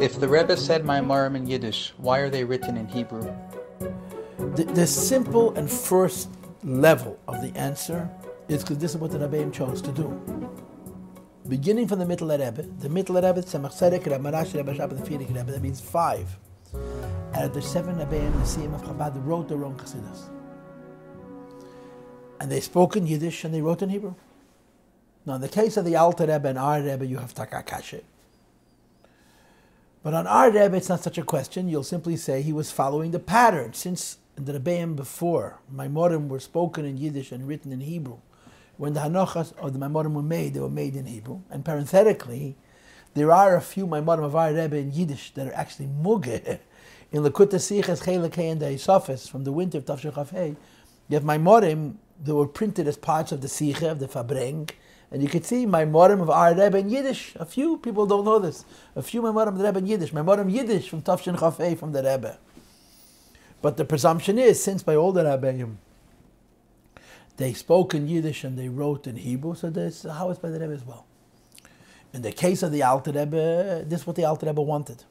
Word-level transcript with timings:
If 0.00 0.18
the 0.18 0.26
Rebbe 0.26 0.56
said 0.56 0.82
Maimorim 0.82 1.36
in 1.36 1.46
Yiddish, 1.46 1.92
why 1.98 2.20
are 2.20 2.30
they 2.30 2.42
written 2.42 2.78
in 2.78 2.88
Hebrew? 2.88 3.30
The, 4.38 4.64
the 4.64 4.86
simple 4.86 5.54
and 5.56 5.70
first 5.70 6.30
level 6.64 7.18
of 7.28 7.42
the 7.42 7.54
answer 7.54 8.08
is 8.48 8.62
because 8.62 8.78
this 8.78 8.92
is 8.92 8.96
what 8.96 9.10
the 9.10 9.18
Rebbeim 9.18 9.52
chose 9.52 9.82
to 9.82 9.92
do. 9.92 10.08
Beginning 11.46 11.86
from 11.86 11.98
the 11.98 12.06
middle 12.06 12.28
Rebbe, 12.28 12.62
the 12.78 12.88
middle 12.88 13.16
Rebbe, 13.16 13.42
Tzemach 13.42 13.74
Tzedek, 13.74 14.06
Rebbe 14.06 14.18
Maharash, 14.18 14.54
Rebbe 14.54 14.72
Shabbat, 14.72 15.04
the 15.04 15.10
Frierdiker 15.10 15.36
Rebbe, 15.36 15.52
that 15.52 15.60
means 15.60 15.82
five. 15.82 16.34
And 17.34 17.52
the 17.52 17.60
seven 17.60 17.96
Rebbeim, 17.96 18.32
the 18.32 18.38
Siyam 18.38 18.74
of 18.74 18.82
Chabad 18.82 19.22
wrote 19.26 19.48
their 19.48 19.62
own 19.66 19.76
Chassidus. 19.76 20.30
And 22.40 22.50
they 22.50 22.60
spoke 22.60 22.96
in 22.96 23.06
Yiddish 23.06 23.44
and 23.44 23.52
they 23.52 23.60
wrote 23.60 23.82
in 23.82 23.90
Hebrew. 23.90 24.14
Now, 25.26 25.34
in 25.34 25.42
the 25.42 25.48
case 25.48 25.76
of 25.76 25.84
the 25.84 25.96
Alter 25.96 26.24
Rebbe 26.24 26.48
and 26.48 26.58
our 26.58 26.80
Rebbe, 26.80 27.04
you 27.04 27.18
have 27.18 27.34
Takakashe. 27.34 28.00
But 30.02 30.14
on 30.14 30.26
our 30.26 30.50
Rebbe, 30.50 30.76
it's 30.76 30.88
not 30.88 31.02
such 31.02 31.18
a 31.18 31.22
question. 31.22 31.68
You'll 31.68 31.82
simply 31.82 32.16
say 32.16 32.40
he 32.40 32.54
was 32.54 32.70
following 32.70 33.10
the 33.10 33.18
pattern. 33.18 33.74
Since 33.74 34.16
the 34.34 34.54
Rebbeim 34.54 34.96
before, 34.96 35.58
Maimorim 35.72 36.28
were 36.28 36.40
spoken 36.40 36.86
in 36.86 36.96
Yiddish 36.96 37.32
and 37.32 37.46
written 37.46 37.70
in 37.70 37.80
Hebrew. 37.80 38.18
When 38.78 38.94
the 38.94 39.00
Hanochas 39.00 39.52
or 39.60 39.70
the 39.70 39.78
Maimorim 39.78 40.14
were 40.14 40.22
made, 40.22 40.54
they 40.54 40.60
were 40.60 40.70
made 40.70 40.96
in 40.96 41.04
Hebrew. 41.04 41.40
And 41.50 41.66
parenthetically, 41.66 42.56
there 43.12 43.30
are 43.30 43.56
a 43.56 43.60
few 43.60 43.86
Maimorim 43.86 44.24
of 44.24 44.34
our 44.34 44.54
Rebbe 44.54 44.76
in 44.76 44.92
Yiddish 44.92 45.32
that 45.34 45.46
are 45.46 45.54
actually 45.54 45.86
Muge. 45.86 46.60
In 47.12 47.24
Likkutei 47.24 47.58
Sichos, 47.58 48.04
Chelekei, 48.04 48.52
and 48.52 48.60
the 48.60 48.66
Isofis, 48.66 49.28
from 49.28 49.42
the 49.42 49.50
winter 49.50 49.78
of 49.78 49.84
Tafshir 49.84 50.12
Chafei, 50.12 50.54
you 51.08 51.14
have 51.16 51.24
Maimorim 51.24 51.96
that 52.22 52.36
were 52.36 52.46
printed 52.46 52.86
as 52.86 52.96
parts 52.96 53.32
of 53.32 53.40
the 53.40 53.48
Siche, 53.48 53.82
of 53.82 53.98
the 53.98 54.06
Fabreng, 54.06 54.70
and 55.10 55.22
you 55.22 55.28
can 55.28 55.42
see 55.42 55.66
my 55.66 55.84
Morim 55.84 56.22
of 56.22 56.30
our 56.30 56.54
Rebbe 56.54 56.78
in 56.78 56.88
Yiddish. 56.88 57.34
A 57.36 57.44
few 57.44 57.78
people 57.78 58.06
don't 58.06 58.24
know 58.24 58.38
this. 58.38 58.64
A 58.94 59.02
few 59.02 59.22
my 59.22 59.30
Morim 59.30 59.48
of 59.48 59.58
the 59.58 59.64
Rebbe 59.64 59.78
in 59.78 59.86
Yiddish. 59.86 60.12
My 60.12 60.20
Morim 60.20 60.50
Yiddish 60.50 60.88
from 60.88 61.02
Tafshin 61.02 61.36
Chafei 61.36 61.76
from 61.76 61.92
the 61.92 62.02
Rebbe. 62.02 62.38
But 63.60 63.76
the 63.76 63.84
presumption 63.84 64.38
is, 64.38 64.62
since 64.62 64.82
by 64.82 64.94
all 64.94 65.12
the 65.12 65.24
Rebbeim, 65.24 65.76
they 67.36 67.52
spoke 67.52 67.94
in 67.94 68.06
Yiddish 68.06 68.44
and 68.44 68.58
they 68.58 68.68
wrote 68.68 69.06
in 69.06 69.16
Hebrew, 69.16 69.54
so 69.54 69.70
that's 69.70 70.02
how 70.04 70.30
it's 70.30 70.38
by 70.38 70.50
the 70.50 70.60
Rebbe 70.60 70.72
as 70.72 70.84
well. 70.84 71.06
In 72.12 72.22
the 72.22 72.32
case 72.32 72.62
of 72.62 72.72
the 72.72 72.82
Alter 72.82 73.12
Rebbe, 73.12 73.84
this 73.86 74.00
is 74.00 74.06
what 74.06 74.16
the 74.16 74.24
Alter 74.24 74.46
Rebbe 74.46 74.62
wanted. 74.62 75.04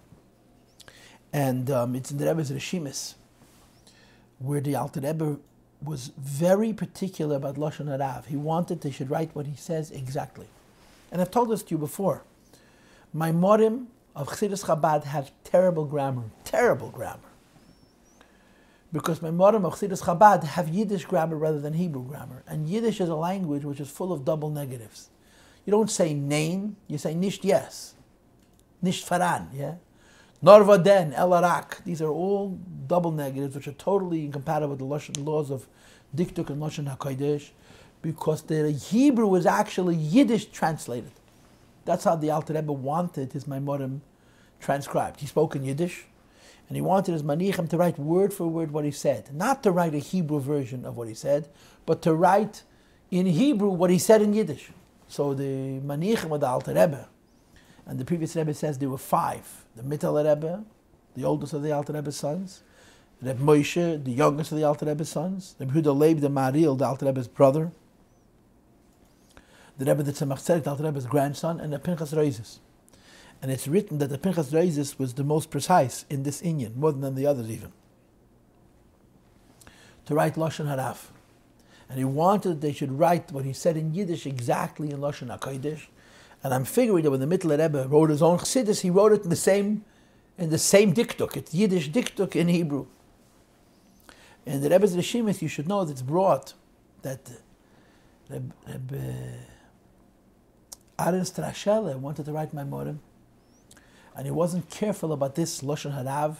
And 1.33 1.69
um, 1.69 1.95
it's 1.95 2.11
in 2.11 2.17
the 2.17 2.25
Rebbe's 2.25 2.52
Rishimis, 2.52 3.15
where 4.39 4.61
the 4.61 4.75
Alter 4.75 5.02
Rebbe 5.02 5.39
was 5.81 6.11
very 6.17 6.73
particular 6.73 7.35
about 7.38 7.55
Lashon 7.55 7.85
Harav. 7.85 8.25
He 8.25 8.35
wanted 8.35 8.81
they 8.81 8.91
should 8.91 9.09
write 9.09 9.31
what 9.33 9.47
he 9.47 9.55
says 9.55 9.91
exactly. 9.91 10.47
And 11.11 11.21
I've 11.21 11.31
told 11.31 11.49
this 11.49 11.63
to 11.63 11.71
you 11.71 11.77
before. 11.77 12.23
My 13.13 13.31
morim 13.31 13.88
of 14.16 14.27
Chassidus 14.27 14.66
Chabad 14.66 15.05
have 15.05 15.31
terrible 15.44 15.86
grammar, 15.86 16.25
terrible 16.44 16.89
grammar. 16.89 17.19
Because 18.91 19.21
my 19.21 19.30
morim 19.30 19.66
of 19.66 19.75
Chassidus 19.75 20.03
Chabad 20.03 20.44
have 20.44 20.67
Yiddish 20.67 21.05
grammar 21.05 21.38
rather 21.38 21.59
than 21.59 21.73
Hebrew 21.73 22.03
grammar. 22.03 22.43
And 22.47 22.67
Yiddish 22.67 22.99
is 22.99 23.09
a 23.09 23.16
language 23.16 23.64
which 23.64 23.80
is 23.80 23.89
full 23.89 24.11
of 24.11 24.25
double 24.25 24.49
negatives. 24.49 25.09
You 25.66 25.71
don't 25.71 25.89
say 25.89 26.14
nein, 26.14 26.75
you 26.88 26.97
say 26.97 27.14
nicht 27.14 27.43
yes. 27.43 27.95
Nicht 28.81 29.08
faran, 29.08 29.49
yeah? 29.53 29.75
Norvaden, 30.43 31.13
Elarak. 31.15 31.83
These 31.83 32.01
are 32.01 32.09
all 32.09 32.57
double 32.87 33.11
negatives, 33.11 33.55
which 33.55 33.67
are 33.67 33.73
totally 33.73 34.25
incompatible 34.25 34.75
with 34.75 35.15
the 35.15 35.21
laws 35.21 35.51
of 35.51 35.67
Diktuk 36.15 36.49
and 36.49 36.61
Lashon 36.61 36.95
HaKodesh, 36.95 37.49
because 38.01 38.41
the 38.43 38.71
Hebrew 38.71 39.35
is 39.35 39.45
actually 39.45 39.95
Yiddish 39.95 40.45
translated. 40.45 41.11
That's 41.83 42.05
how 42.05 42.15
the 42.15 42.31
Alter 42.31 42.53
Rebbe 42.53 42.71
wanted 42.71 43.33
his 43.33 43.43
Maimorim 43.43 43.99
transcribed. 44.61 45.19
He 45.19 45.27
spoke 45.27 45.55
in 45.55 45.63
Yiddish, 45.63 46.05
and 46.69 46.75
he 46.75 46.81
wanted 46.81 47.11
his 47.11 47.23
Manichem 47.23 47.67
to 47.69 47.77
write 47.77 47.99
word 47.99 48.33
for 48.33 48.47
word 48.47 48.71
what 48.71 48.85
he 48.85 48.91
said. 48.91 49.33
Not 49.33 49.64
to 49.64 49.71
write 49.71 49.93
a 49.93 49.99
Hebrew 49.99 50.39
version 50.39 50.85
of 50.85 50.95
what 50.95 51.09
he 51.09 51.14
said, 51.14 51.49
but 51.85 52.02
to 52.03 52.14
write 52.14 52.64
in 53.11 53.25
Hebrew 53.25 53.69
what 53.69 53.89
he 53.89 53.97
said 53.97 54.21
in 54.21 54.33
Yiddish. 54.33 54.69
So 55.08 55.33
the 55.33 55.81
Manichem 55.81 56.33
of 56.33 56.39
the 56.39 56.47
Alter 56.47 56.73
Rebbe, 56.73 57.09
and 57.85 57.99
the 57.99 58.05
previous 58.05 58.35
Rebbe 58.35 58.53
says 58.53 58.77
there 58.77 58.89
were 58.89 58.97
five. 58.97 59.65
The 59.79 59.97
Mittel 59.97 60.17
Rebbe, 60.17 60.65
the 61.15 61.23
oldest 61.23 61.53
of 61.53 61.63
the 61.63 61.71
Alter 61.71 61.93
Rebbe's 61.93 62.17
sons. 62.17 62.63
Rebbe 63.21 63.39
Moshe, 63.39 64.03
the 64.03 64.11
youngest 64.11 64.51
of 64.51 64.57
the 64.57 64.65
Alter 64.65 64.85
Rebbe's 64.85 65.07
sons. 65.07 65.55
Rebbe 65.57 65.71
Huda 65.71 65.97
Leib, 65.97 66.19
the 66.19 66.29
Maril, 66.29 66.77
the 66.77 66.85
Alter 66.85 67.05
Rebbe's 67.05 67.29
brother. 67.29 67.71
The 69.77 69.85
Rebbe 69.85 70.03
the 70.03 70.11
Tzemach 70.11 70.39
Tzedek, 70.39 70.63
the 70.63 70.69
Alter 70.71 70.83
Rebbe's 70.83 71.05
grandson. 71.05 71.61
And 71.61 71.71
the 71.71 71.79
Pinchas 71.79 72.11
Reizes. 72.11 72.57
And 73.41 73.51
it's 73.51 73.69
written 73.69 73.99
that 73.99 74.09
the 74.09 74.17
Pinchas 74.17 74.51
Reizes 74.51 74.99
was 74.99 75.13
the 75.13 75.23
most 75.23 75.49
precise 75.49 76.03
in 76.09 76.23
this 76.23 76.41
Inyan, 76.41 76.75
more 76.75 76.91
than 76.91 77.15
the 77.15 77.25
others 77.25 77.49
even. 77.49 77.71
To 80.07 80.13
write 80.13 80.35
Lashon 80.35 80.65
Harav. 80.65 81.05
And 81.87 81.97
he 81.97 82.03
wanted 82.03 82.49
that 82.49 82.61
they 82.61 82.73
should 82.73 82.99
write 82.99 83.31
what 83.31 83.45
he 83.45 83.53
said 83.53 83.77
in 83.77 83.93
Yiddish 83.93 84.25
exactly 84.25 84.91
in 84.91 84.99
Lashon 84.99 85.35
HaKodesh 85.39 85.85
and 86.44 86.54
I'm 86.54 86.64
figuring 86.64 87.04
that 87.04 87.11
when 87.11 87.20
the 87.20 87.26
Mittler 87.26 87.60
Rebbe 87.60 87.88
wrote 87.88 88.10
his 88.10 88.22
own 88.22 88.38
Chassidus, 88.38 88.82
he 88.82 88.89
wrote 88.89 89.11
it 89.11 89.23
in 89.23 89.30
the 89.30 89.36
same, 89.36 89.83
in 90.38 90.50
the 90.50 90.58
same 90.58 90.94
diktuk. 90.94 91.36
It's 91.36 91.54
Yiddish 91.54 91.89
diktuk 91.89 92.36
in 92.36 92.48
Hebrew. 92.48 92.86
In 94.45 94.61
the 94.61 94.70
Rebbe's 94.70 94.95
Rishimis, 94.95 95.42
you 95.42 95.48
should 95.48 95.67
know 95.67 95.83
that 95.83 95.92
it's 95.92 96.02
brought 96.02 96.54
that 97.02 97.20
Rebbe, 98.30 98.54
Rebbe 98.67 98.98
uh, 100.98 101.05
Aaron 101.05 101.22
Strashele 101.22 101.95
wanted 101.98 102.26
to 102.26 102.32
write 102.32 102.54
my 102.54 102.64
Maimorim, 102.64 103.00
and 104.16 104.26
he 104.26 104.32
wasn't 104.32 104.70
careful 104.70 105.11
about 105.11 105.36
this 105.36 105.61
Lashon 105.61 105.94
Harav, 105.94 106.38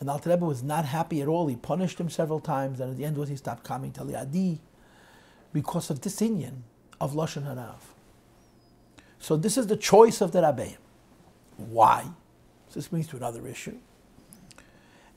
and 0.00 0.10
Alter 0.10 0.30
Rebbe 0.30 0.44
was 0.44 0.62
not 0.62 0.84
happy 0.84 1.22
at 1.22 1.28
all. 1.28 1.46
He 1.46 1.56
punished 1.56 2.00
him 2.00 2.10
several 2.10 2.40
times, 2.40 2.80
and 2.80 2.90
at 2.90 2.96
the 2.96 3.04
end 3.04 3.16
was 3.16 3.28
he 3.28 3.36
stopped 3.36 3.62
coming 3.62 3.92
to 3.92 4.00
Liadi 4.00 4.58
because 5.52 5.88
of 5.88 6.00
this 6.00 6.20
Inyan 6.20 6.62
of 7.00 7.12
Lashon 7.12 7.44
Harav. 7.46 7.93
So 9.24 9.38
this 9.38 9.56
is 9.56 9.68
the 9.68 9.76
choice 9.78 10.20
of 10.20 10.32
the 10.32 10.42
Rabbeim. 10.42 10.76
Why? 11.56 12.04
This 12.74 12.88
brings 12.88 13.06
to 13.06 13.16
another 13.16 13.48
issue. 13.48 13.78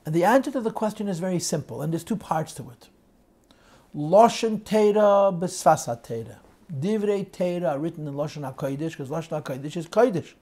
And 0.06 0.14
the 0.14 0.24
answer 0.24 0.50
to 0.52 0.62
the 0.62 0.70
question 0.70 1.08
is 1.08 1.18
very 1.18 1.38
simple, 1.38 1.82
and 1.82 1.92
there's 1.92 2.04
two 2.04 2.16
parts 2.16 2.54
to 2.54 2.70
it. 2.70 2.88
Loshen 3.94 4.62
Teira 4.62 5.38
Besfasa 5.38 6.02
Teira. 6.02 6.36
Divrei 6.72 7.26
Teira 7.28 7.78
written 7.78 8.08
in 8.08 8.14
Loshen 8.14 8.50
HaKodesh, 8.50 8.92
because 8.92 9.10
Loshen 9.10 9.42
HaKodesh 9.42 9.76
is 9.76 9.86
Kodesh. 9.86 10.32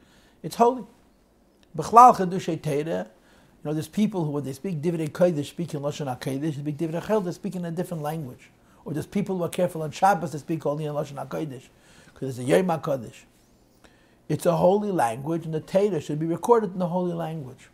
It's 0.44 0.54
holy. 0.54 0.84
Bechlal 1.76 2.14
Chedushay 2.14 2.60
Teira, 2.60 3.06
you 3.06 3.64
know, 3.64 3.72
there's 3.72 3.88
people 3.88 4.24
who, 4.24 4.30
when 4.30 4.44
they 4.44 4.52
speak 4.52 4.80
Divrei 4.80 5.10
Kodesh, 5.10 5.46
speak 5.46 5.74
in 5.74 5.80
Loshen 5.80 6.06
HaKodesh, 6.06 6.40
they 6.40 6.52
speak 6.52 6.76
Divrei 6.76 7.04
Chel, 7.04 7.20
they 7.20 7.32
speak 7.32 7.56
in 7.56 7.64
a 7.64 7.72
different 7.72 8.04
language. 8.04 8.48
Or 8.84 8.92
there's 8.92 9.06
people 9.06 9.38
who 9.38 9.42
are 9.42 9.48
careful 9.48 9.82
on 9.82 9.90
Shabbos, 9.90 10.30
they 10.30 10.38
speak 10.38 10.64
only 10.66 10.84
in 10.84 10.92
Loshen 10.92 11.16
HaKodesh, 11.16 11.64
because 12.14 12.38
it's 12.38 12.48
a 12.48 12.48
Yom 12.48 12.68
HaKodesh. 12.68 13.24
It's 14.28 14.46
a 14.46 14.56
holy 14.56 14.90
language, 14.90 15.44
and 15.44 15.54
the 15.54 15.60
Torah 15.60 16.00
should 16.00 16.18
be 16.18 16.26
recorded 16.26 16.72
in 16.72 16.78
the 16.78 16.88
holy 16.88 17.12
language. 17.12 17.68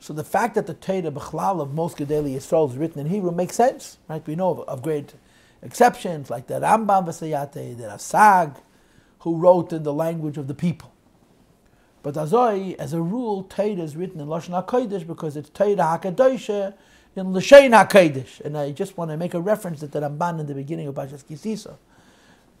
So 0.00 0.12
the 0.12 0.24
fact 0.24 0.54
that 0.56 0.66
the 0.66 0.74
Torah 0.74 1.10
Bechlal 1.10 1.62
of 1.62 1.72
most 1.72 1.96
Gedali 1.96 2.34
Yisrael 2.34 2.70
is 2.70 2.76
written 2.76 3.00
in 3.00 3.06
Hebrew 3.06 3.30
makes 3.30 3.54
sense, 3.54 3.98
right? 4.08 4.26
We 4.26 4.34
know 4.34 4.50
of, 4.50 4.60
of 4.68 4.82
great 4.82 5.14
exceptions 5.62 6.28
like 6.28 6.48
the 6.48 6.54
Rambam 6.54 7.06
Vasayate, 7.06 7.78
the 7.78 7.84
Rasag, 7.84 8.56
who 9.20 9.36
wrote 9.36 9.72
in 9.72 9.84
the 9.84 9.92
language 9.92 10.36
of 10.36 10.48
the 10.48 10.54
people. 10.54 10.92
But 12.02 12.14
Azoi, 12.16 12.74
as 12.74 12.92
a 12.92 13.00
rule, 13.00 13.44
Torah 13.44 13.68
is 13.68 13.96
written 13.96 14.20
in 14.20 14.26
Lashon 14.26 14.66
HaKodesh 14.66 15.06
because 15.06 15.36
it's 15.36 15.48
Torah 15.50 15.76
HaKadosh 15.76 16.74
in 17.14 17.26
Lashain 17.26 17.70
HaKodesh. 17.70 18.40
And 18.40 18.58
I 18.58 18.72
just 18.72 18.98
want 18.98 19.12
to 19.12 19.16
make 19.16 19.34
a 19.34 19.40
reference 19.40 19.80
to 19.80 19.86
the 19.86 20.00
Ramban 20.00 20.40
in 20.40 20.46
the 20.46 20.54
beginning 20.54 20.88
of 20.88 20.96
Bashas 20.96 21.24
Kisisa 21.24 21.76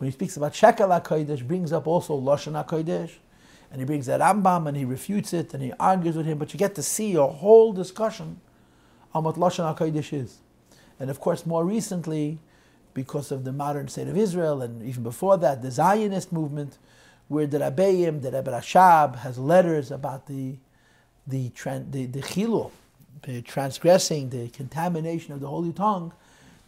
when 0.02 0.08
he 0.08 0.12
speaks 0.14 0.36
about 0.36 0.52
Shekel 0.52 0.88
HaKodesh, 0.88 1.46
brings 1.46 1.72
up 1.72 1.86
also 1.86 2.20
Lashon 2.20 2.60
HaKodesh, 2.60 3.12
and 3.70 3.80
he 3.80 3.84
brings 3.84 4.06
that 4.06 4.20
Rambam 4.20 4.66
and 4.66 4.76
he 4.76 4.84
refutes 4.84 5.32
it 5.32 5.54
and 5.54 5.62
he 5.62 5.72
argues 5.78 6.16
with 6.16 6.26
him, 6.26 6.38
but 6.38 6.52
you 6.52 6.58
get 6.58 6.74
to 6.74 6.82
see 6.82 7.14
a 7.14 7.24
whole 7.24 7.72
discussion 7.72 8.40
on 9.14 9.22
what 9.22 9.36
Lashon 9.36 9.76
HaKodesh 9.76 10.12
is. 10.12 10.38
And 10.98 11.08
of 11.08 11.20
course, 11.20 11.46
more 11.46 11.64
recently, 11.64 12.40
because 12.94 13.30
of 13.30 13.44
the 13.44 13.52
modern 13.52 13.86
state 13.86 14.08
of 14.08 14.16
Israel, 14.16 14.60
and 14.60 14.82
even 14.82 15.04
before 15.04 15.38
that, 15.38 15.62
the 15.62 15.70
Zionist 15.70 16.32
movement, 16.32 16.78
where 17.28 17.46
the 17.46 17.58
Rabbeim, 17.58 18.22
the 18.22 18.32
Rebbe 18.32 18.50
Rashab, 18.50 19.18
has 19.20 19.38
letters 19.38 19.92
about 19.92 20.26
the 20.26 20.56
the 21.28 21.48
the, 21.92 22.06
the 22.06 22.22
chilul, 22.22 22.72
the 23.22 23.40
transgressing, 23.40 24.30
the 24.30 24.48
contamination 24.48 25.32
of 25.32 25.38
the 25.38 25.46
holy 25.46 25.72
tongue, 25.72 26.12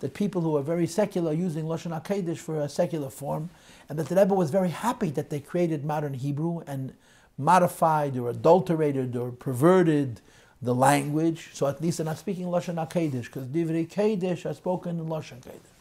that 0.04 0.12
people 0.12 0.42
who 0.42 0.54
are 0.54 0.62
very 0.62 0.86
secular 0.86 1.30
are 1.30 1.34
using 1.34 1.64
Lashon 1.64 1.98
HaKodesh 1.98 2.36
for 2.36 2.60
a 2.60 2.68
secular 2.68 3.08
form, 3.08 3.48
and 3.88 3.98
that 3.98 4.06
the 4.10 4.14
Rebbe 4.14 4.34
was 4.34 4.50
very 4.50 4.68
happy 4.68 5.08
that 5.08 5.30
they 5.30 5.40
created 5.40 5.82
modern 5.82 6.12
Hebrew 6.12 6.60
and 6.66 6.92
modified 7.38 8.14
or 8.18 8.28
adulterated 8.28 9.16
or 9.16 9.30
perverted 9.30 10.20
the 10.60 10.74
language, 10.74 11.48
so 11.54 11.66
at 11.66 11.80
least 11.80 11.96
they're 11.96 12.04
not 12.04 12.18
speaking 12.18 12.44
Lashon 12.44 12.74
HaKodesh, 12.74 13.24
because 13.24 13.46
Divrei 13.46 13.88
Kodesh 13.88 14.44
are 14.44 14.52
spoken 14.52 15.00
in 15.00 15.06
Lashon 15.06 15.40
Kodesh. 15.40 15.72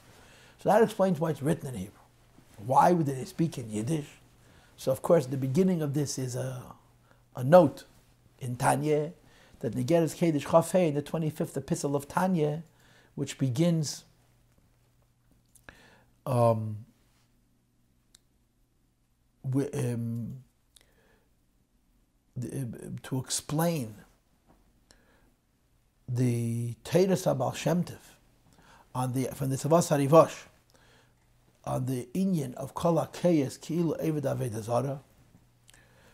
So 0.62 0.70
that 0.70 0.82
explains 0.82 1.20
why 1.20 1.32
it's 1.32 1.42
written 1.42 1.68
in 1.68 1.76
Hebrew. 1.76 2.00
Why 2.66 2.94
would 2.94 3.08
they 3.08 3.26
speak 3.26 3.58
in 3.58 3.70
Yiddish? 3.70 4.08
So 4.78 4.94
of 4.94 5.02
course 5.02 5.26
the 5.26 5.36
beginning 5.36 5.82
of 5.82 5.94
this 5.94 6.18
is 6.18 6.38
a, 6.38 6.64
a 7.36 7.44
note 7.44 7.84
in 8.40 8.56
Tanya, 8.56 9.12
that 9.60 9.76
Negeres 9.76 10.16
Kedesh 10.16 10.46
Chafei 10.46 10.88
in 10.88 10.94
the 10.94 11.02
25th 11.02 11.58
epistle 11.58 11.94
of 11.94 12.08
Tanya, 12.08 12.64
which 13.16 13.38
begins 13.38 14.06
um, 16.26 16.86
um, 19.46 20.44
uh, 22.42 22.48
to 23.04 23.20
explain 23.20 23.96
the 26.08 26.76
Teres 26.84 27.26
Abal 27.26 27.56
Shem 27.56 27.84
Tov 27.84 27.98
on 28.96 29.14
the 29.14 29.26
from 29.34 29.50
the 29.50 29.56
Tzavaas 29.56 29.90
Harivash 29.90 30.46
on 31.66 31.86
the 31.86 32.08
Inyan 32.14 32.54
of 32.56 32.74
Kol 32.74 33.06
Keyes 33.08 33.58
Ki'ilu 33.58 34.00
Eved 34.04 34.24
Aved 34.24 35.00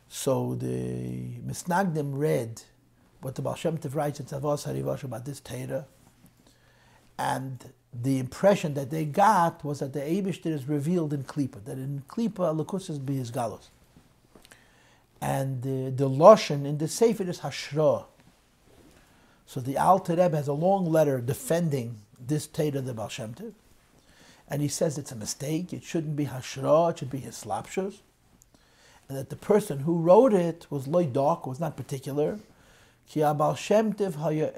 So 0.08 0.56
the 0.56 1.40
Misnagdim 1.46 2.12
read 2.14 2.62
what 3.22 3.36
the 3.36 3.42
Baal 3.42 3.56
Shem 3.56 3.78
Tov 3.78 3.96
writes 3.96 4.20
in 4.20 4.26
Tzavaas 4.26 4.66
Harivash 4.68 5.04
about 5.04 5.26
this 5.26 5.40
Torah, 5.40 5.86
and 7.18 7.74
the 7.94 8.20
impression 8.20 8.76
that 8.76 8.92
they 8.92 9.06
got 9.06 9.64
was 9.64 9.80
that 9.80 9.94
the 9.94 10.00
Abishter 10.00 10.48
is 10.48 10.68
revealed 10.68 11.14
in 11.14 11.24
Klippa, 11.24 11.64
that 11.66 11.78
in 11.78 12.04
Klippa 12.08 12.56
Lakus 12.56 12.90
is 12.90 13.00
his 13.08 13.32
galus. 13.32 13.70
And 15.22 15.64
the, 15.64 15.92
the 15.92 16.10
Loshen 16.10 16.66
in 16.66 16.78
the 16.78 16.88
Sefer 16.88 17.24
is 17.24 17.40
Hashra. 17.40 18.06
So 19.46 19.60
the 19.60 19.78
Alter 19.78 20.16
Rebbe 20.16 20.38
has 20.38 20.48
a 20.48 20.54
long 20.54 20.86
letter 20.86 21.20
defending 21.20 21.98
this 22.20 22.46
Torah 22.46 22.82
the 22.82 22.94
Baal 22.94 23.10
Shem. 23.10 23.36
And 24.48 24.62
he 24.62 24.68
says 24.68 24.98
it's 24.98 25.12
a 25.12 25.16
mistake, 25.16 25.74
it 25.74 25.84
shouldn't 25.84 26.16
be 26.16 26.28
Hashra, 26.28 26.92
it 26.92 27.00
should 27.00 27.10
be 27.10 27.18
his 27.18 27.44
slapshus. 27.44 27.98
And 29.08 29.18
that 29.18 29.30
the 29.30 29.36
person 29.36 29.80
who 29.80 29.98
wrote 29.98 30.34
it 30.34 30.68
was 30.70 30.88
Loy 30.88 31.06
Dok, 31.06 31.48
was 31.48 31.60
not 31.60 31.76
particular. 31.76 32.40
Ki 33.08 33.22
Abal 33.22 33.58
Shem 33.58 33.94
Tov 33.94 34.16
haya 34.16 34.52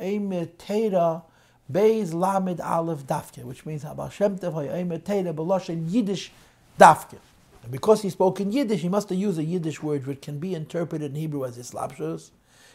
Torah 0.58 1.24
Beis 1.70 2.14
Lamed 2.14 2.62
Aleph 2.62 3.06
Dafke, 3.06 3.44
which 3.44 3.66
means 3.66 3.84
Abba 3.84 4.10
Shem 4.12 4.38
Tev 4.38 4.54
Hayomer 4.54 5.00
Teire 5.00 5.34
Beloshen 5.34 5.92
Yiddish 5.92 6.32
Dafke. 6.80 7.18
And 7.64 7.72
because 7.72 8.02
he 8.02 8.10
spoke 8.10 8.40
in 8.40 8.52
Yiddish, 8.52 8.82
he 8.82 8.90
must 8.90 9.10
have 9.10 9.18
used 9.18 9.40
a 9.40 9.44
Yiddish 9.44 9.84
word 9.84 10.08
which 10.08 10.22
can 10.22 10.40
be 10.40 10.56
interpreted 10.56 11.12
in 11.12 11.16
Hebrew 11.16 11.46
as 11.46 11.58
Islapshus. 11.58 12.32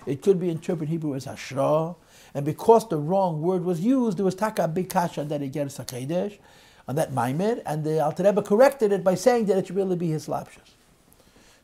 It 0.06 0.22
could 0.22 0.38
be 0.38 0.50
interpreted 0.50 0.88
in 0.88 0.92
Hebrew 0.92 1.14
as 1.14 1.26
Hashra. 1.26 1.96
And 2.34 2.44
because 2.44 2.88
the 2.88 2.98
wrong 2.98 3.42
word 3.42 3.64
was 3.64 3.80
used, 3.80 4.18
there 4.18 4.24
was 4.24 4.34
taka 4.34 4.68
big 4.68 4.88
kasha 4.88 5.24
that 5.24 5.42
it 5.42 5.48
gets 5.48 5.78
Sakedesh 5.78 6.38
on 6.88 6.94
that 6.96 7.12
Maimed, 7.12 7.62
and 7.66 7.82
the 7.82 8.04
Alter 8.04 8.22
Rebbe 8.22 8.42
corrected 8.42 8.92
it 8.92 9.02
by 9.02 9.14
saying 9.14 9.46
that 9.46 9.58
it 9.58 9.66
should 9.66 9.76
really 9.76 9.96
be 9.96 10.08
his 10.08 10.28
lapshus. 10.28 10.74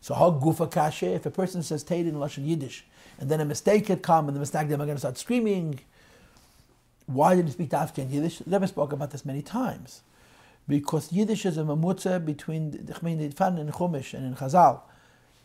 So 0.01 0.15
how 0.15 0.33
gufa 0.33 0.69
kasha, 0.69 1.15
if 1.15 1.27
a 1.27 1.31
person 1.31 1.63
says 1.63 1.85
Teire 1.85 2.09
in 2.09 2.15
Lashon 2.15 2.47
Yiddish, 2.47 2.85
and 3.21 3.31
then 3.31 3.41
a 3.41 3.45
mistake 3.45 3.87
had 3.87 4.03
come, 4.03 4.27
and 4.27 4.35
the 4.35 4.41
mistake 4.41 4.69
them 4.69 4.83
are 4.83 4.87
going 4.87 4.97
to 4.97 5.01
start 5.01 5.17
screaming, 5.17 5.79
why 7.07 7.35
did 7.35 7.47
he 7.47 7.53
speak 7.53 7.71
Dafke 7.71 7.99
in 7.99 8.11
Yiddish? 8.11 8.39
The 8.39 8.51
Rebbe 8.51 8.69
spoke 8.69 8.93
about 8.93 9.11
this 9.11 9.25
many 9.25 9.43
times. 9.43 10.03
Because 10.69 11.13
Yiddish 11.13 11.45
is 11.45 11.59
a 11.59 11.63
mamutza 11.63 12.25
between 12.25 12.71
the 12.71 12.95
Fan 12.95 13.59
and 13.59 13.73
Chumash 13.73 14.15
and 14.15 14.27
in 14.27 14.35
Chazal. 14.35 14.81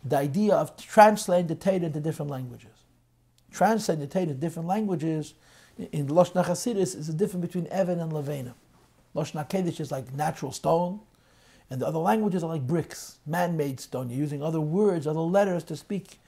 The 0.06 0.18
idea 0.18 0.54
of 0.54 0.78
translating 0.78 1.48
the 1.48 1.56
Torah 1.56 1.78
into 1.78 2.00
different 2.00 2.32
languages. 2.32 2.84
Translating 3.52 4.02
the 4.02 4.08
Torah 4.08 4.24
into 4.24 4.36
different 4.36 4.68
languages 4.68 5.34
in 5.92 6.08
Loshna 6.08 6.46
Hasidus 6.46 6.96
is 6.96 7.08
the 7.08 7.14
difference 7.14 7.46
between 7.46 7.68
Evan 7.68 8.00
and 8.00 8.12
Levena. 8.12 8.54
Loshna 9.16 9.50
Kedesh 9.50 9.80
is 9.80 9.92
like 9.92 10.14
natural 10.14 10.52
stone, 10.52 11.00
and 11.70 11.82
the 11.82 11.88
other 11.88 12.00
languages 12.00 12.44
are 12.44 12.50
like 12.50 12.66
bricks, 12.66 13.18
man-made 13.26 13.80
stone. 13.80 14.10
You're 14.10 14.20
using 14.20 14.44
other 14.44 14.62
words, 14.62 15.08
other 15.08 15.20
letters 15.20 15.64
to 15.66 15.76
speak 15.76 16.20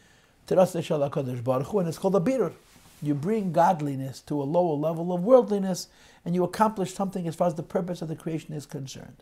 to 0.47 0.55
Shalakadosh 0.55 1.43
Baruch 1.43 1.67
Hu, 1.67 1.79
and 1.79 1.87
it's 1.87 1.99
called 1.99 2.15
a 2.15 2.19
birur 2.19 2.53
you 3.01 3.13
bring 3.13 3.51
godliness 3.51 4.21
to 4.21 4.41
a 4.41 4.43
lower 4.43 4.75
level 4.75 5.13
of 5.13 5.23
worldliness, 5.23 5.87
and 6.25 6.35
you 6.35 6.43
accomplish 6.43 6.93
something 6.93 7.27
as 7.27 7.35
far 7.35 7.47
as 7.47 7.55
the 7.55 7.63
purpose 7.63 8.01
of 8.01 8.07
the 8.07 8.15
creation 8.15 8.53
is 8.53 8.65
concerned. 8.65 9.17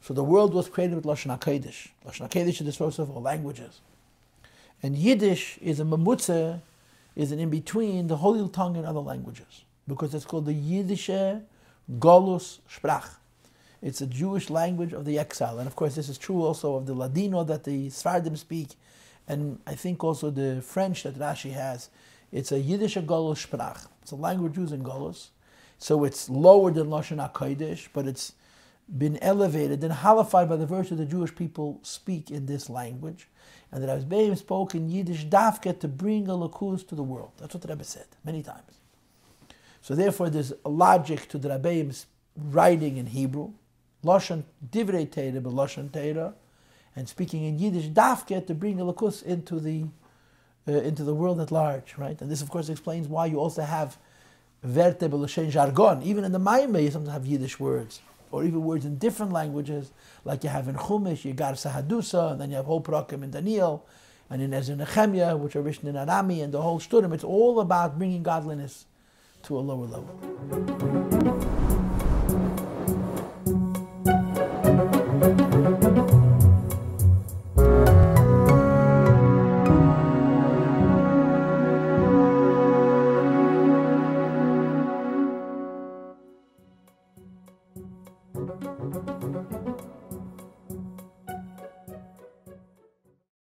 So 0.00 0.14
the 0.14 0.24
world 0.24 0.54
was 0.54 0.68
created 0.68 0.96
with 0.96 1.04
Lashon 1.04 1.38
HaKodesh. 1.38 1.88
Lashon 2.06 2.28
HaKodesh 2.28 2.60
is 2.60 2.66
the 2.66 2.72
source 2.72 2.98
of 2.98 3.10
all 3.10 3.22
languages. 3.22 3.80
And 4.82 4.96
Yiddish 4.96 5.58
is 5.62 5.80
a 5.80 5.84
mamutze, 5.84 6.60
is 7.16 7.32
an 7.32 7.38
in-between 7.38 8.06
the 8.08 8.18
holy 8.18 8.48
tongue 8.48 8.76
and 8.76 8.86
other 8.86 9.00
languages. 9.00 9.64
Because 9.88 10.14
it's 10.14 10.24
called 10.24 10.46
the 10.46 10.52
Yiddish 10.52 11.08
Golus 11.08 12.58
Sprach. 12.70 13.08
It's 13.82 14.00
a 14.00 14.06
Jewish 14.06 14.48
language 14.48 14.94
of 14.94 15.04
the 15.04 15.18
exile. 15.18 15.58
And 15.58 15.66
of 15.66 15.76
course, 15.76 15.94
this 15.94 16.08
is 16.08 16.16
true 16.16 16.42
also 16.42 16.74
of 16.76 16.86
the 16.86 16.94
Ladino 16.94 17.44
that 17.44 17.64
the 17.64 17.88
Sfardim 17.88 18.36
speak, 18.38 18.70
and 19.28 19.58
I 19.66 19.74
think 19.74 20.02
also 20.02 20.30
the 20.30 20.62
French 20.62 21.02
that 21.02 21.18
Rashi 21.18 21.52
has. 21.52 21.90
It's 22.34 22.50
a 22.50 22.58
Yiddish 22.58 22.96
Golos 22.96 23.46
Sprach. 23.46 23.86
It's 24.02 24.10
a 24.10 24.16
language 24.16 24.56
used 24.56 24.72
in 24.72 24.82
Golos. 24.82 25.28
So 25.78 26.02
it's 26.02 26.28
lower 26.28 26.72
than 26.72 26.88
Lashon 26.88 27.18
HaKodesh, 27.32 27.88
but 27.92 28.08
it's 28.08 28.32
been 28.98 29.18
elevated 29.18 29.84
and 29.84 29.92
halified 29.92 30.48
by 30.48 30.56
the 30.56 30.66
virtue 30.66 30.96
the 30.96 31.04
Jewish 31.04 31.32
people 31.32 31.78
speak 31.84 32.32
in 32.32 32.46
this 32.46 32.68
language. 32.68 33.28
And 33.70 33.84
that 33.84 34.00
Rebbeim 34.00 34.36
spoke 34.36 34.74
in 34.74 34.90
Yiddish 34.90 35.26
dafke 35.26 35.78
to 35.78 35.86
bring 35.86 36.28
a 36.28 36.32
lakus 36.32 36.86
to 36.88 36.96
the 36.96 37.04
world. 37.04 37.30
That's 37.38 37.54
what 37.54 37.62
the 37.62 37.68
Rebbe 37.68 37.84
said 37.84 38.06
many 38.24 38.42
times. 38.42 38.80
So 39.80 39.94
therefore 39.94 40.28
there's 40.28 40.52
a 40.64 40.68
logic 40.68 41.28
to 41.28 41.38
the 41.38 41.50
Rebbeim's 41.50 42.06
writing 42.36 42.96
in 42.96 43.06
Hebrew, 43.06 43.52
Lashon 44.02 44.42
Divrei 44.72 45.08
Teira, 45.08 45.40
but 45.40 45.52
Lashon 45.52 45.88
Teira, 45.90 46.34
and 46.96 47.08
speaking 47.08 47.44
in 47.44 47.60
Yiddish 47.60 47.90
dafke 47.90 48.44
to 48.44 48.54
bring 48.54 48.80
a 48.80 48.84
lakus 48.84 49.22
into 49.22 49.60
the 49.60 49.84
uh, 50.66 50.72
into 50.72 51.04
the 51.04 51.14
world 51.14 51.40
at 51.40 51.50
large, 51.50 51.94
right? 51.96 52.20
And 52.20 52.30
this, 52.30 52.42
of 52.42 52.50
course, 52.50 52.68
explains 52.68 53.08
why 53.08 53.26
you 53.26 53.38
also 53.38 53.62
have 53.62 53.98
verte 54.64 55.08
jargon. 55.50 56.02
Even 56.02 56.24
in 56.24 56.32
the 56.32 56.40
Maimah, 56.40 56.82
you 56.82 56.90
sometimes 56.90 57.12
have 57.12 57.26
Yiddish 57.26 57.60
words, 57.60 58.00
or 58.30 58.44
even 58.44 58.64
words 58.64 58.84
in 58.84 58.96
different 58.98 59.32
languages, 59.32 59.92
like 60.24 60.42
you 60.42 60.50
have 60.50 60.68
in 60.68 60.74
Chumash, 60.76 61.24
you 61.24 61.32
got 61.34 61.54
Sahadusa, 61.54 62.32
and 62.32 62.40
then 62.40 62.50
you 62.50 62.56
have 62.56 62.66
whole 62.66 62.80
Prakim 62.80 63.22
in 63.22 63.30
Daniel, 63.30 63.84
and 64.30 64.40
in 64.40 64.54
Ezra 64.54 64.76
Nehemiah, 64.76 65.36
which 65.36 65.54
are 65.54 65.62
written 65.62 65.88
in 65.88 65.94
Arami, 65.94 66.42
and 66.42 66.52
the 66.52 66.62
whole 66.62 66.80
Studim. 66.80 67.12
It's 67.12 67.24
all 67.24 67.60
about 67.60 67.98
bringing 67.98 68.22
godliness 68.22 68.86
to 69.42 69.58
a 69.58 69.60
lower 69.60 69.86
level. 69.86 71.63